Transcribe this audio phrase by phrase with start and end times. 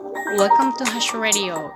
[0.00, 1.70] Welcome to Hash Radio.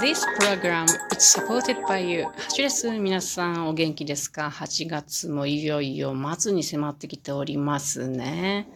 [0.00, 2.24] This program is supported by you.
[2.24, 2.90] ハッシュです。
[2.90, 8.68] 皆さんお元気ですか ?8 月もいよいよ末に迫ってきておりますね。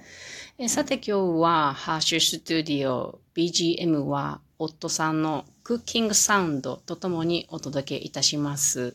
[0.59, 8.95] えさて今日はハッシュスタジオ BGM は夫さんのクッキングサウンドとともにお届けいたします。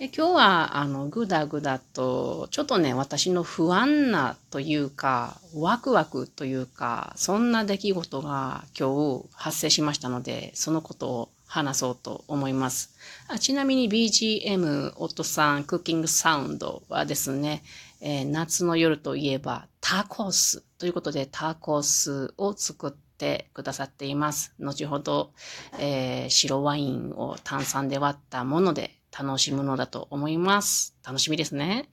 [0.00, 12.94] 今日は、あの、ぐだぐだと、ちょっとね、私の不安なというか、ワクワクというか、そんな出来事が今日発生しましたので、そのことを話そうと思います。
[13.26, 17.64] あちなみに BGM、夫さん、クッキングサウンドはですね、
[18.00, 24.54] えー、夏の夜といえばタコスということでタコスを作ってくださっています。
[24.60, 25.32] 後ほど、
[25.80, 30.96] えー、白ワインを炭酸で割ったもので楽しむのだと思います。
[31.04, 31.88] 楽しみですね。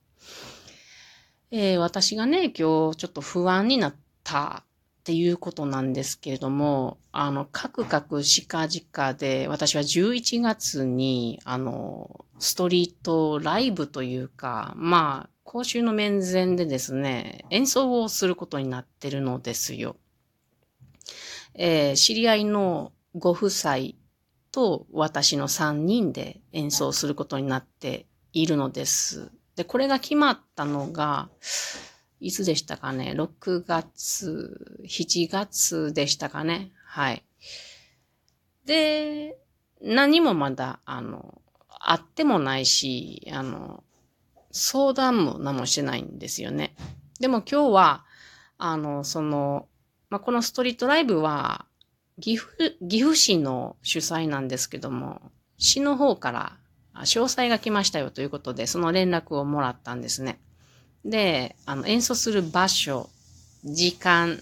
[1.51, 19.95] えー、私がね、今日ちょっと不安になったっていうことなんですけれども、あの、カクカクしかじかで、私は11月に、あの、ストリートライブというか、まあ、公衆の面前でですね、演奏をすることになってるのですよ。
[21.53, 23.77] えー、知り合いのご夫妻
[24.55, 29.29] と私の3人で演奏することになっているのです。
[29.57, 31.27] で、これが決まったのが、
[32.21, 36.71] いつでしたかね ?6 月、7月でしたかね？
[36.85, 37.25] はい。
[38.65, 39.37] で、
[39.81, 43.83] 何もまだ、あの、あってもないし、あの、
[44.51, 46.77] 相談も何もしてないんですよね。
[47.19, 48.05] でも今日は、
[48.57, 49.67] あの、その、
[50.09, 51.65] まあ、このストリートライブは、
[52.19, 55.21] 岐阜、岐阜市の主催なんですけども、
[55.57, 56.57] 市の方から
[57.03, 60.39] 詳細が来ましたよということで、その連絡をもらったんですね。
[61.03, 63.09] で、あの、演奏する場所、
[63.63, 64.39] 時間、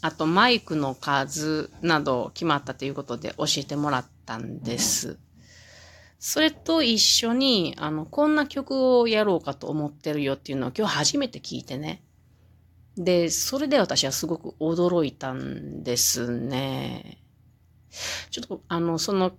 [0.00, 5.18] あとマイクの数など決まったということで教えてもらったんです。
[6.18, 12.02] それと一緒に、あの、こんな曲をやろうかと思ってるよっていうのを今日初めて聞いてね。
[12.96, 17.18] で、それで私はすごく驚いたんですね。
[18.30, 19.32] ちょっと、あの、その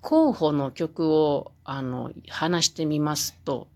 [0.00, 3.68] 候補の曲を、あの、話してみますと、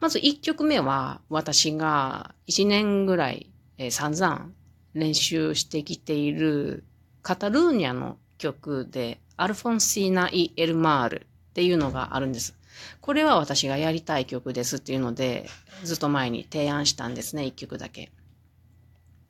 [0.00, 4.50] まず1曲目は私が1年ぐらい、えー、散々
[4.94, 6.84] 練習してきている
[7.22, 12.54] カタルーニャの曲で、アルフォンシーナ・イ・エルマールっていうのがあるんです。
[13.00, 15.48] これは私がやりたい曲ですっていうので、
[15.84, 18.10] ずっと前に提案したんですね、1曲だけ。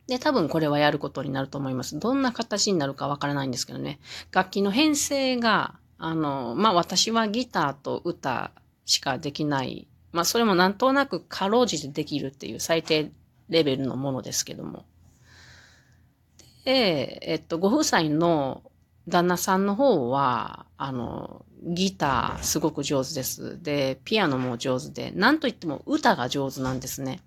[0.06, 1.98] で、多分これはやることになると思います。
[1.98, 4.00] どんな形になるかわからないんですけどね。
[4.32, 8.50] 楽器の編成が、あの、まあ、私はギターと歌
[8.84, 9.86] しかできない。
[10.10, 13.12] まあ、それもなんとなくかろうじてできるっていう最低
[13.48, 14.84] レベルのものですけども。
[16.64, 18.62] で、えっと、ご夫妻の
[19.08, 23.62] 旦那さんの方は、あの、ギターすごく上手です。
[23.62, 27.20] で、ピアノも上手で、なんといっても歌が上手なんですね。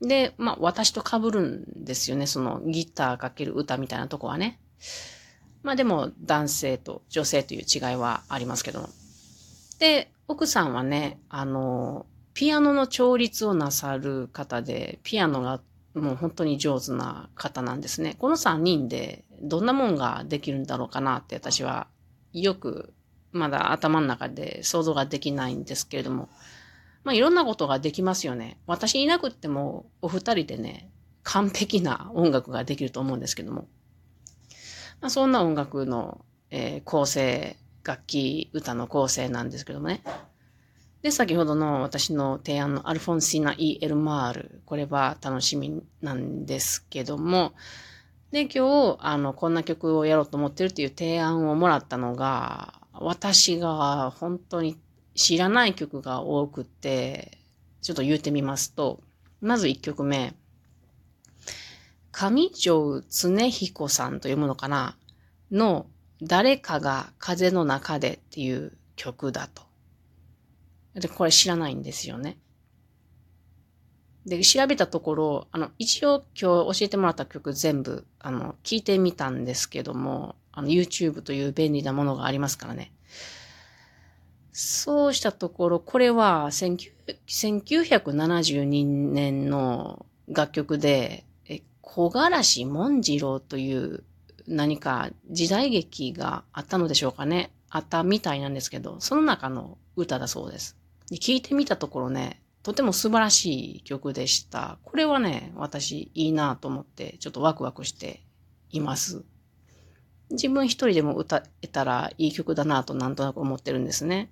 [0.00, 2.26] で、まあ、私と被るんですよね。
[2.26, 4.58] そのギターかける歌みたいなとこはね。
[5.62, 8.88] まあでも、男性と女性という違いはありますけども。
[9.78, 15.60] で、奥さんはね、あの、ピアノの調律をなさる方で、ピアノが
[15.94, 18.14] もう本当に上手な方なんですね。
[18.18, 21.88] この3人でどんなもんができるんだろうかなって私は
[22.32, 22.94] よく
[23.32, 26.28] まだ頭の中で想像ができないんですけれども、
[27.04, 28.58] まあ、いろんなことができますよね。
[28.66, 30.90] 私いなくっても、お二人でね、
[31.22, 33.68] 完璧な音楽ができると思うんですけども。
[35.00, 40.02] まあ、そんな音楽の、えー、構成、楽器、歌の構成なんですけどもね。
[41.02, 44.62] で、先ほどの私の提案のアルフォンシーナ・イ・エルマール。
[44.66, 47.54] これは楽しみなんですけども。
[48.32, 54.78] で、今日、あの、こんな曲をやろうと思ってるっていう提案をもらったのが、私が本当に
[55.20, 57.36] 知らない曲が多くって、
[57.82, 59.02] ちょっと言うてみますと、
[59.42, 60.34] まず1曲目、
[62.10, 64.96] 上条常彦さんというものかな？
[65.50, 65.86] の、
[66.22, 69.62] 誰かが風の中でっていう曲だと。
[70.94, 72.38] で、これ知らないんですよね。
[74.24, 82.92] で、調べたところ、あの、一応今日教えてもらった曲全部、あの、聞いてみたんですけども、あの、YouTube という便利なものがありますからね。
[84.52, 91.24] そうしたところ、これは1972年の楽曲で、
[91.82, 94.04] 小柄し紋次郎という
[94.46, 97.50] 何か時代劇があったのでしょうかね。
[97.68, 100.76] あったみたいなんですけど、その中の歌だそうです。
[101.08, 104.78] で聞いてみたところね、とても素晴らしい曲でした。
[104.84, 108.22] これはね、私いいなと思って、ちょっとワクワクして
[108.70, 109.24] います。
[110.30, 114.30] 自分一人でも歌えたらいい曲だなとなんとなく思ってるんですね。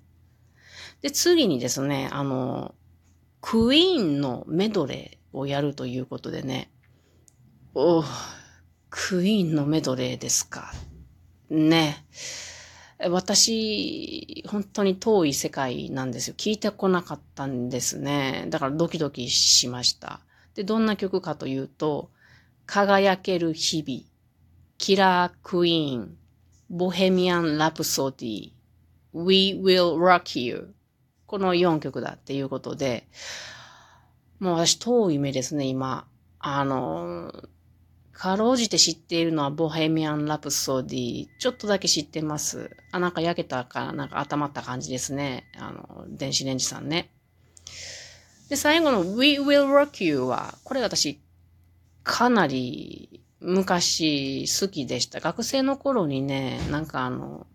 [1.01, 2.75] で、次にですね、あの、
[3.41, 6.71] クイーンのメドレーをやるということでね、
[7.73, 8.03] お
[8.89, 10.73] クイーンのメドレーですか。
[11.49, 12.05] ね。
[13.09, 16.35] 私、本当に遠い世界なんですよ。
[16.37, 18.47] 聞いてこなかったんですね。
[18.49, 20.19] だからドキドキしました。
[20.55, 22.09] で、どんな曲かというと、
[22.65, 24.03] 輝ける日々、
[24.77, 26.17] キラークイーン、
[26.69, 28.51] ボヘミアン・ラプソディ、
[29.13, 30.73] We Will Rock You。
[31.29, 33.07] この4曲だっていうことで、
[34.39, 36.07] もう私遠い目ですね、今。
[36.39, 37.31] あの、
[38.13, 41.27] かろうじて知っているのはボヘミアン・ラプソディ。
[41.37, 42.75] ちょっとだけ知ってます。
[42.91, 45.45] あ、なんか焼けたか、なんか温まった感じですね。
[45.59, 47.11] あの、電子レンジさんね。
[48.49, 51.19] で、最後の We Will Rock You は、これ私、
[52.03, 55.19] かなり昔好きでした。
[55.19, 57.45] 学生の頃にね、なんかあの、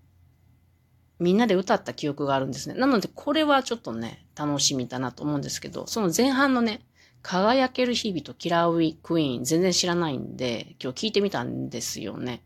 [1.19, 2.75] みんなで歌った記憶があるんですね。
[2.75, 6.85] なので、これはちょっとね、楽しみだなと思うんですけど、その前半のね、
[7.23, 12.43] 輝ける日々とキラーウィークイーン全然知らないんで、今日聞いてみたんですよね。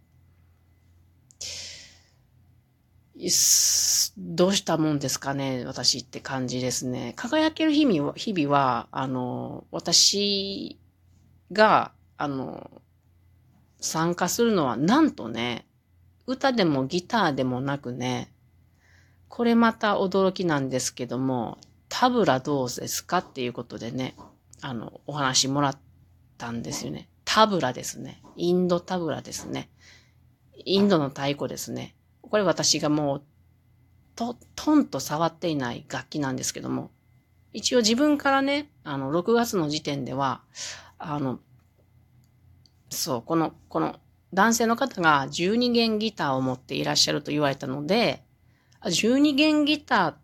[4.16, 7.14] どうしたもんですかね、私って感じですね。
[7.16, 10.78] 輝ける日々は、日々は、あの、私
[11.50, 12.70] が、あの、
[13.80, 15.66] 参加するのは、なんとね、
[16.26, 18.32] 歌でもギターでもなくね、
[19.28, 21.58] これまた驚きなんですけども、
[21.88, 24.14] タブラどうですかっていうことでね、
[24.60, 25.78] あの、お話もらっ
[26.36, 27.08] たんですよね。
[27.25, 28.22] タブラですね。
[28.36, 29.69] インドタブラですね。
[30.64, 31.94] インドの太鼓ですね。
[32.22, 33.22] これ私がもう、
[34.16, 36.90] と、トンと触っていない楽器なんですけども、
[37.52, 40.42] 一応自分からね、あの、6月の時点では、
[40.98, 41.38] あの、
[42.90, 43.96] そう、この、この
[44.34, 48.22] 男性の方が12弦ギターを持っていらっしゃると言われたので、
[48.82, 50.14] 12弦ギター、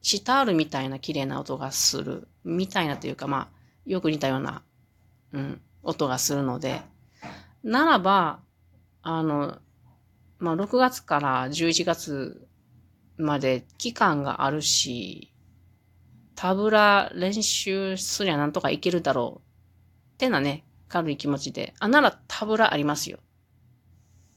[0.00, 2.28] シタールみたいな綺麗な音がする。
[2.44, 3.56] みたいなというか、まあ、
[3.86, 4.62] よく似たような、
[5.32, 6.82] うん、音がするので、
[7.62, 8.40] ならば、
[9.02, 9.58] あの、
[10.38, 12.48] まあ、6月から11月
[13.16, 15.32] まで期間があるし、
[16.34, 20.14] タブラ練習すりゃなんとかいけるだろう。
[20.14, 23.18] ってなね、軽い気持ちで、あ、ならタブラありますよ。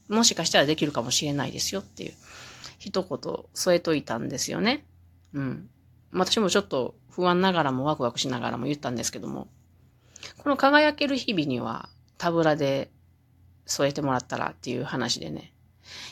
[0.08, 2.12] もしかしたらできるかもしれないですよっていう
[2.86, 4.86] 一言添えといたんですよね。
[5.34, 5.68] うん。
[6.12, 9.48] 私もちょっと不安ながらもワクワクしながらも言ったんですけども、
[10.38, 12.92] この輝ける日々にはタブラで
[13.64, 15.52] 添えてもらったらっていう話でね、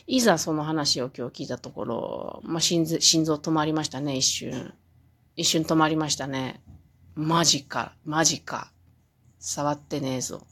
[0.09, 4.75] いざその話を今日聞いたところ、まあ、心臓心臓止まりましたね、一瞬。
[5.37, 6.61] 一瞬止まりましたね。
[7.15, 8.73] マジか、マジか。
[9.39, 10.45] 触ってねえぞ。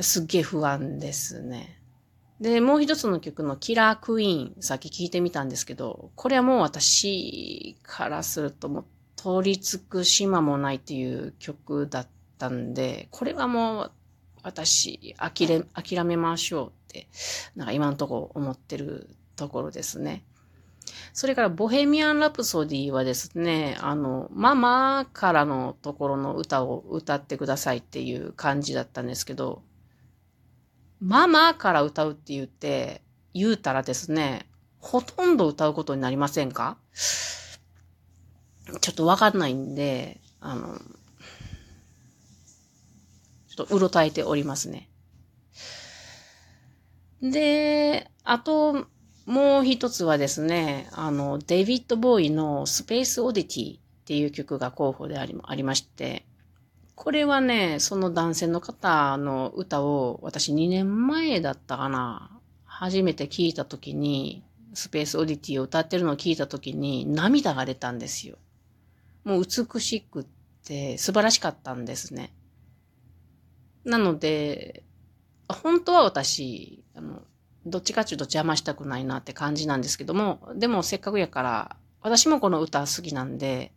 [0.00, 1.80] すっげえ不安ですね。
[2.40, 8.84] で、もう一つの曲のキラークイーン、さっき聞いてみたんですけど、これはもう私からするともう
[9.16, 12.08] 通りつく島もないっていう曲だっ
[12.38, 13.90] たんで、これはもう
[14.42, 17.08] 私諦め、諦めましょうって、
[17.56, 20.24] なんか今のとこ思ってるところですね。
[21.12, 29.62] それから、ボヘミアン・ラプソディはですね、あの、ママからのところの歌を歌ってくださいっていう感じだったんですけど、
[31.00, 33.02] ママから歌うって言って、
[33.34, 34.46] 言うたらですね、
[34.78, 36.76] ほとんど歌うことになりませんか？
[38.80, 40.78] ちょっとわかんないんで、あの、
[43.48, 44.88] ちょっとうろたえておりますね。
[47.22, 48.86] で、あと、
[49.26, 56.26] もう一つはですね、あの、デイビッド・ボーイのスペース・オディティっていう曲が候補でありありまして、
[56.94, 62.30] これはね、その男性の方の歌を私2年前だったかな、
[62.64, 68.38] 初めて聞いた時に、スペース・オディティを歌ってるのを聞いた時に涙が出たんですよ。
[69.24, 70.26] もう美しくっ
[70.64, 72.32] て素晴らしかったんですね。
[73.84, 74.82] なので、
[75.48, 77.22] 本当は私、あの、
[77.66, 83.72] どっちかっていうと邪魔したくないなって感じなんですけども、でもせっかくやから、私もこの歌好きなんで、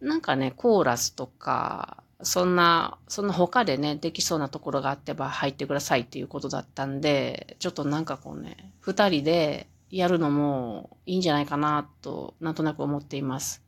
[0.00, 13.62] なんかね、コーラスとか、そんな、そんな他でね、できそうなところがあってば入ってくださいっていうことだったんで、ちょっとなんかこうね、二人でやるのもいいんじゃないかなと、なんとなく思っています。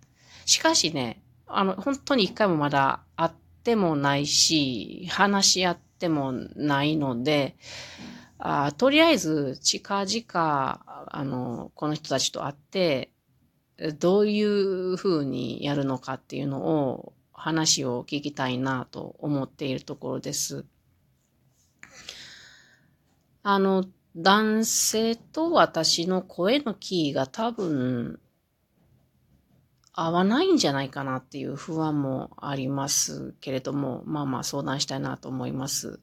[0.47, 3.31] しかしね、あの、本当に一回もまだ会っ
[3.65, 7.57] てもないし、話し合ってもないので、
[8.39, 10.81] あとりあえず近々、
[11.11, 13.11] あの、この人たちと会って、
[13.99, 20.65] どういうふうにやるのかっていうのを話を聞きたいなと思っているところです。
[23.43, 23.85] あの、
[24.17, 28.19] 男性と私の声のキーが多分、
[29.93, 36.01] 合わないんじゃないかなっていう不安もありますけれども、まあまあ相談したいなと思います。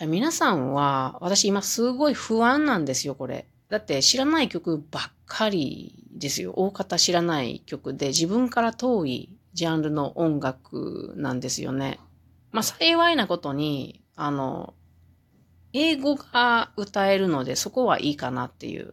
[0.00, 3.46] 皆さんは、私今すごい不安なんですよ、これ。
[3.72, 6.52] だって知らない曲ばっかりですよ。
[6.56, 11.98] 大方知らない曲で自分から遠いジャンルの音楽なんですよね。
[12.50, 14.74] まあ幸いなことに、あの、
[15.72, 18.92] 英語が歌えるのでそこはいいかなっていう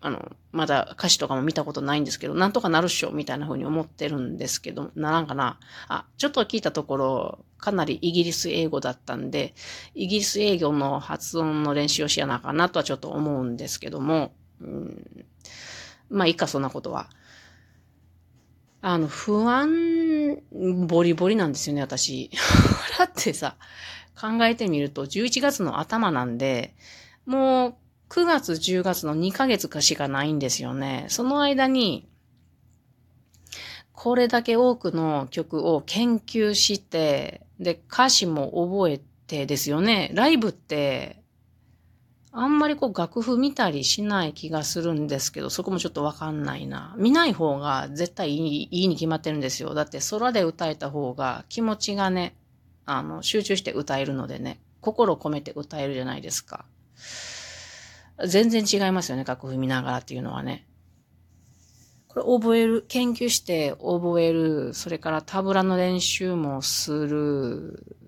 [0.00, 5.58] あの、まだ歌詞とかも見たことないんですけど、なんとかなるっしょ、みたいな風に思ってるんですけど、ならんかな。
[5.88, 9.54] あ、ちょっと聞いたところ、かなりイギリス英語だったんで、
[9.94, 15.26] イギリス英語の発音の練習をしやなあかなとはちょっと思うんですけども、うん、
[16.08, 17.10] まあいいか、そんなことは。
[18.80, 20.40] あの、不安、
[20.86, 22.30] ボリボリなんですよね、私。
[22.98, 23.56] だってさ、
[24.18, 26.74] 考えてみると、11月の頭なんで、
[27.26, 27.74] もう、
[28.08, 31.06] 9月、10月の2ヶ月かしかないんですよね。
[31.08, 32.08] その間に、
[33.92, 40.10] これだけ多くの曲を研究して、で、歌詞も覚えてですよね。
[40.14, 41.22] ライブって、
[42.38, 46.94] あんまりこう楽譜見たりしない気がするんですけど、そこもちょっとわかんないな。
[46.98, 49.72] 見ない方が絶対いいいいに決まってるんですよ。
[49.72, 52.36] だって空で歌えた方が気持ちがね、
[52.84, 56.66] あの、集中して歌えるのでね、心込めて歌えるじゃないですか。
[58.24, 60.66] 全然違いますよね、楽譜見ながらっていうのはね。
[62.08, 67.98] これ覚える、研究して覚える、それからタブラの練習もする。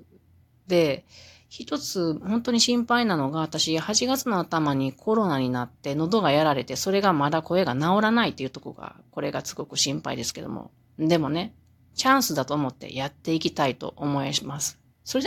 [0.66, 1.04] で、
[1.48, 10.70] 一つ本当に心配なのが、私8月の頭にコロナになって喉がやられて、それがまだ声が治らないっていうとこが、これがすごく心配ですけども。
[10.98, 11.54] でもね、
[11.94, 14.78] チャンスだと思ってやっていきたいと思います。
[15.04, 15.26] それじ